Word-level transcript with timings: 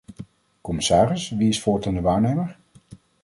Commissaris, 0.61 1.29
wie 1.37 1.49
is 1.49 1.61
voortaan 1.61 1.93
de 1.93 2.01
waarnemer? 2.01 2.57